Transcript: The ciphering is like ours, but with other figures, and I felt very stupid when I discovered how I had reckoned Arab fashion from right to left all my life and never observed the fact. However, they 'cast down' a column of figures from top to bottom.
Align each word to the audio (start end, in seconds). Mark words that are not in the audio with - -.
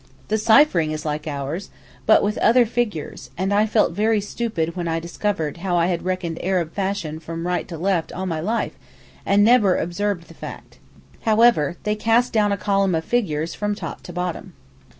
The 0.29 0.37
ciphering 0.39 0.89
is 0.89 1.05
like 1.05 1.27
ours, 1.27 1.69
but 2.07 2.23
with 2.23 2.39
other 2.39 2.65
figures, 2.65 3.29
and 3.37 3.53
I 3.53 3.67
felt 3.67 3.91
very 3.91 4.19
stupid 4.19 4.75
when 4.75 4.87
I 4.87 4.99
discovered 4.99 5.57
how 5.57 5.77
I 5.77 5.85
had 5.85 6.03
reckoned 6.05 6.43
Arab 6.43 6.73
fashion 6.73 7.19
from 7.19 7.45
right 7.45 7.67
to 7.67 7.77
left 7.77 8.11
all 8.11 8.25
my 8.25 8.39
life 8.39 8.73
and 9.27 9.43
never 9.43 9.77
observed 9.77 10.27
the 10.27 10.33
fact. 10.33 10.79
However, 11.21 11.77
they 11.83 11.93
'cast 11.93 12.33
down' 12.33 12.51
a 12.51 12.57
column 12.57 12.95
of 12.95 13.05
figures 13.05 13.53
from 13.53 13.75
top 13.75 14.01
to 14.01 14.11
bottom. 14.11 14.53